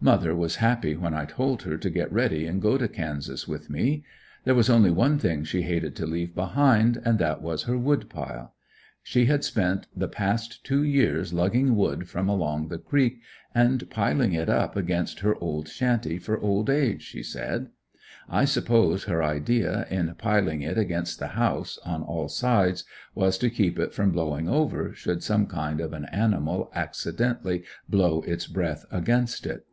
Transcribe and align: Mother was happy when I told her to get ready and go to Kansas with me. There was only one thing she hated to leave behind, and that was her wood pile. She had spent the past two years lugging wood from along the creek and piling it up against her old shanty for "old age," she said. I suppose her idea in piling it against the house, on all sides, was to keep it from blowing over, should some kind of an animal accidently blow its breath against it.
Mother 0.00 0.36
was 0.36 0.56
happy 0.56 0.96
when 0.96 1.14
I 1.14 1.24
told 1.24 1.62
her 1.62 1.78
to 1.78 1.88
get 1.88 2.12
ready 2.12 2.44
and 2.46 2.60
go 2.60 2.76
to 2.76 2.88
Kansas 2.88 3.48
with 3.48 3.70
me. 3.70 4.04
There 4.42 4.54
was 4.54 4.68
only 4.68 4.90
one 4.90 5.18
thing 5.18 5.44
she 5.44 5.62
hated 5.62 5.96
to 5.96 6.04
leave 6.06 6.34
behind, 6.34 7.00
and 7.06 7.18
that 7.20 7.40
was 7.40 7.62
her 7.62 7.78
wood 7.78 8.10
pile. 8.10 8.52
She 9.02 9.26
had 9.26 9.44
spent 9.44 9.86
the 9.96 10.08
past 10.08 10.62
two 10.62 10.82
years 10.82 11.32
lugging 11.32 11.74
wood 11.74 12.06
from 12.06 12.28
along 12.28 12.68
the 12.68 12.76
creek 12.76 13.22
and 13.54 13.88
piling 13.88 14.34
it 14.34 14.50
up 14.50 14.76
against 14.76 15.20
her 15.20 15.36
old 15.36 15.68
shanty 15.68 16.18
for 16.18 16.38
"old 16.38 16.68
age," 16.68 17.00
she 17.00 17.22
said. 17.22 17.70
I 18.28 18.44
suppose 18.44 19.04
her 19.04 19.22
idea 19.22 19.86
in 19.88 20.14
piling 20.18 20.60
it 20.60 20.76
against 20.76 21.18
the 21.18 21.28
house, 21.28 21.78
on 21.82 22.02
all 22.02 22.28
sides, 22.28 22.84
was 23.14 23.38
to 23.38 23.48
keep 23.48 23.78
it 23.78 23.94
from 23.94 24.10
blowing 24.10 24.50
over, 24.50 24.92
should 24.92 25.22
some 25.22 25.46
kind 25.46 25.80
of 25.80 25.94
an 25.94 26.04
animal 26.06 26.70
accidently 26.74 27.64
blow 27.88 28.20
its 28.22 28.46
breath 28.46 28.84
against 28.90 29.46
it. 29.46 29.64